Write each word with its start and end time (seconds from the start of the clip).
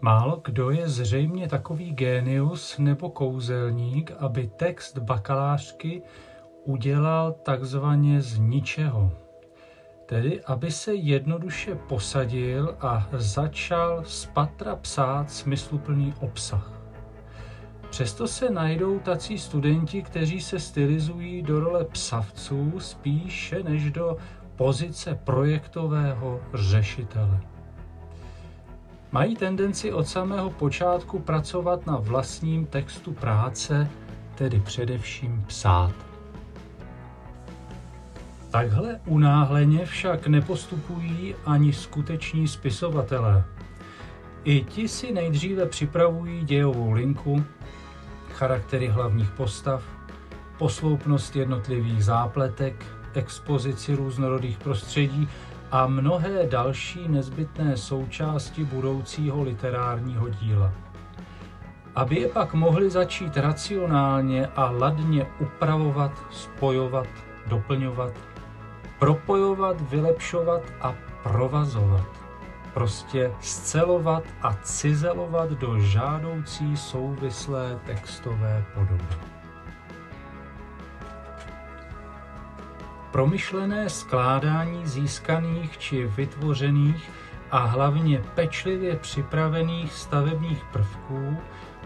Málo 0.00 0.40
kdo 0.44 0.70
je 0.70 0.88
zřejmě 0.88 1.48
takový 1.48 1.92
génius 1.92 2.78
nebo 2.78 3.10
kouzelník, 3.10 4.12
aby 4.18 4.50
text 4.56 4.98
bakalářky 4.98 6.02
udělal 6.64 7.32
takzvaně 7.32 8.20
z 8.20 8.38
ničeho. 8.38 9.12
Tedy, 10.06 10.44
aby 10.44 10.70
se 10.70 10.94
jednoduše 10.94 11.74
posadil 11.74 12.76
a 12.80 13.08
začal 13.12 14.04
z 14.04 14.26
patra 14.26 14.76
psát 14.76 15.30
smysluplný 15.30 16.14
obsah. 16.20 16.72
Přesto 17.90 18.28
se 18.28 18.50
najdou 18.50 18.98
tací 18.98 19.38
studenti, 19.38 20.02
kteří 20.02 20.40
se 20.40 20.58
stylizují 20.58 21.42
do 21.42 21.60
role 21.60 21.84
psavců 21.84 22.80
spíše 22.80 23.62
než 23.62 23.90
do 23.90 24.16
pozice 24.56 25.20
projektového 25.24 26.40
řešitele. 26.54 27.40
Mají 29.12 29.36
tendenci 29.36 29.92
od 29.92 30.08
samého 30.08 30.50
počátku 30.50 31.18
pracovat 31.18 31.86
na 31.86 31.96
vlastním 31.96 32.66
textu 32.66 33.12
práce, 33.12 33.90
tedy 34.34 34.60
především 34.60 35.44
psát. 35.46 35.92
Takhle 38.50 39.00
unáhleně 39.06 39.86
však 39.86 40.26
nepostupují 40.26 41.34
ani 41.46 41.72
skuteční 41.72 42.48
spisovatelé. 42.48 43.44
I 44.44 44.60
ti 44.60 44.88
si 44.88 45.12
nejdříve 45.12 45.66
připravují 45.66 46.44
dějovou 46.44 46.92
linku, 46.92 47.44
charaktery 48.32 48.88
hlavních 48.88 49.30
postav, 49.30 49.82
posloupnost 50.58 51.36
jednotlivých 51.36 52.04
zápletek, 52.04 52.84
expozici 53.18 53.94
různorodých 53.94 54.58
prostředí 54.58 55.28
a 55.70 55.86
mnohé 55.86 56.46
další 56.46 57.08
nezbytné 57.08 57.76
součásti 57.76 58.64
budoucího 58.64 59.42
literárního 59.42 60.28
díla. 60.28 60.72
Aby 61.94 62.16
je 62.16 62.28
pak 62.28 62.54
mohli 62.54 62.90
začít 62.90 63.36
racionálně 63.36 64.46
a 64.46 64.70
ladně 64.70 65.26
upravovat, 65.40 66.12
spojovat, 66.30 67.06
doplňovat, 67.46 68.12
propojovat, 68.98 69.80
vylepšovat 69.80 70.62
a 70.80 70.94
provazovat. 71.22 72.06
Prostě 72.74 73.32
scelovat 73.40 74.24
a 74.42 74.54
cizelovat 74.62 75.50
do 75.50 75.78
žádoucí 75.78 76.76
souvislé 76.76 77.78
textové 77.86 78.64
podoby. 78.74 79.37
Promyšlené 83.10 83.88
skládání 83.90 84.86
získaných 84.86 85.78
či 85.78 86.06
vytvořených 86.06 87.10
a 87.50 87.58
hlavně 87.58 88.22
pečlivě 88.34 88.96
připravených 88.96 89.92
stavebních 89.92 90.64
prvků 90.72 91.36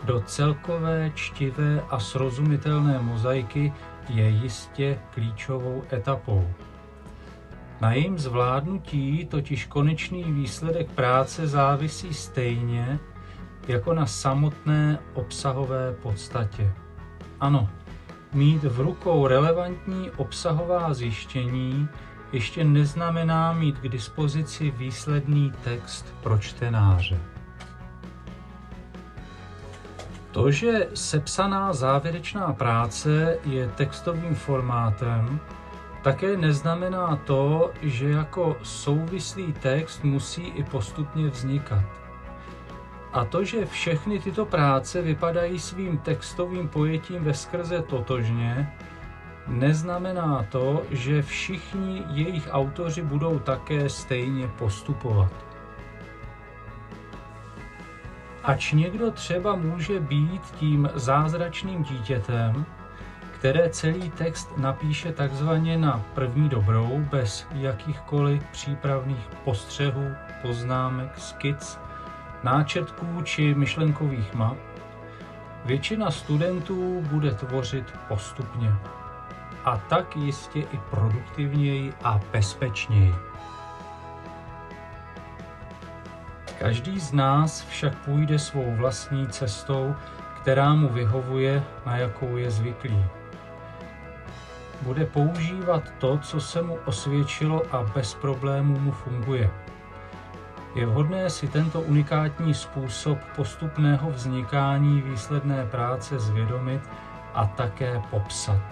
do 0.05 0.21
celkové 0.21 1.13
čtivé 1.15 1.83
a 1.91 2.01
srozumitelné 2.01 2.99
mozaiky 2.99 3.73
je 4.09 4.29
jistě 4.29 4.99
klíčovou 5.15 5.83
etapou. 5.93 6.49
Na 7.81 7.93
jejím 7.93 8.19
zvládnutí 8.19 9.27
totiž 9.31 9.67
konečný 9.67 10.25
výsledek 10.25 10.91
práce 10.91 11.47
závisí 11.47 12.15
stejně 12.15 12.99
jako 13.69 13.95
na 13.95 14.07
samotné 14.07 14.99
obsahové 15.15 15.93
podstatě. 15.93 16.73
Ano, 17.41 17.69
mít 18.35 18.63
v 18.65 18.81
rukou 18.81 19.27
relevantní 19.27 20.11
obsahová 20.11 20.95
zjištění 20.95 21.89
ještě 22.33 22.65
neznamená 22.65 23.53
mít 23.53 23.79
k 23.79 23.89
dispozici 23.89 24.71
výsledný 24.71 25.53
text 25.65 26.15
pro 26.23 26.39
čtenáře. 26.39 27.21
To, 30.31 30.51
že 30.51 30.89
sepsaná 30.95 31.73
závěrečná 31.73 32.53
práce 32.53 33.39
je 33.45 33.69
textovým 33.69 34.35
formátem, 34.35 35.41
také 36.03 36.37
neznamená 36.37 37.17
to, 37.17 37.71
že 37.83 38.11
jako 38.11 38.57
souvislý 38.63 39.53
text 39.53 40.05
musí 40.05 40.43
i 40.43 40.65
postupně 40.65 41.29
vznikat. 41.29 42.02
A 43.13 43.25
to, 43.25 43.45
že 43.45 43.67
všechny 43.67 44.19
tyto 44.19 44.47
práce 44.47 45.03
vypadají 45.03 45.59
svým 45.59 45.99
textovým 45.99 46.69
pojetím 46.69 47.25
ve 47.25 47.35
skrze 47.35 47.83
totožně, 47.83 48.73
neznamená 49.47 50.47
to, 50.49 50.83
že 50.91 51.23
všichni 51.23 52.03
jejich 52.09 52.49
autoři 52.51 53.03
budou 53.03 53.39
také 53.39 53.89
stejně 53.89 54.49
postupovat. 54.49 55.33
Ač 58.45 58.73
někdo 58.73 59.11
třeba 59.11 59.57
může 59.57 60.01
být 60.01 60.43
tím 60.43 60.91
zázračným 60.95 61.83
dítětem, 61.83 62.67
které 63.33 63.69
celý 63.69 64.11
text 64.11 64.59
napíše 64.59 65.13
takzvaně 65.13 65.79
na 65.79 66.05
první 66.15 66.49
dobrou, 66.49 67.05
bez 67.11 67.47
jakýchkoliv 67.55 68.45
přípravných 68.45 69.29
postřehů, 69.45 70.15
poznámek, 70.43 71.19
skic, 71.19 71.79
náčrtků 72.45 73.23
či 73.23 73.55
myšlenkových 73.55 74.35
map, 74.35 74.57
většina 75.65 76.11
studentů 76.11 77.01
bude 77.01 77.31
tvořit 77.31 77.95
postupně. 78.09 78.75
A 79.65 79.77
tak 79.77 80.17
jistě 80.17 80.61
i 80.61 80.81
produktivněji 80.91 81.95
a 82.05 82.21
bezpečněji. 82.33 83.15
Každý 86.59 87.01
z 87.01 87.13
nás 87.13 87.63
však 87.63 87.99
půjde 87.99 88.39
svou 88.39 88.77
vlastní 88.77 89.27
cestou, 89.29 89.95
která 90.41 90.75
mu 90.75 90.89
vyhovuje, 90.89 91.65
na 91.87 91.97
jakou 91.97 92.37
je 92.37 92.51
zvyklý 92.51 93.05
bude 94.83 95.07
používat 95.07 95.83
to, 95.99 96.19
co 96.19 96.41
se 96.41 96.63
mu 96.63 96.79
osvědčilo 96.85 97.63
a 97.75 97.83
bez 97.83 98.15
problémů 98.15 98.79
mu 98.79 98.93
funguje. 98.93 99.51
Je 100.75 100.87
vhodné 100.87 101.31
si 101.31 101.49
tento 101.49 101.81
unikátní 101.81 102.55
způsob 102.55 103.19
postupného 103.37 104.11
vznikání 104.11 105.03
výsledné 105.03 105.67
práce 105.67 106.19
zvědomit 106.19 106.81
a 107.35 107.47
také 107.47 108.03
popsat. 108.11 108.63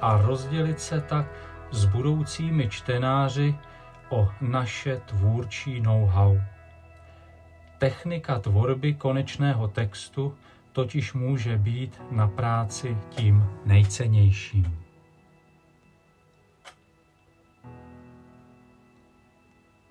A 0.00 0.16
rozdělit 0.16 0.80
se 0.80 1.00
tak 1.00 1.26
s 1.70 1.84
budoucími 1.84 2.68
čtenáři 2.68 3.54
o 4.08 4.28
naše 4.40 4.96
tvůrčí 4.96 5.80
know-how. 5.80 6.40
Technika 7.78 8.38
tvorby 8.38 8.94
konečného 8.94 9.68
textu 9.68 10.34
totiž 10.72 11.12
může 11.12 11.58
být 11.58 12.02
na 12.10 12.28
práci 12.28 12.96
tím 13.10 13.44
nejcennějším. 13.64 14.81